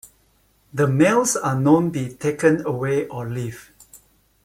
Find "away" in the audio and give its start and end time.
2.65-3.05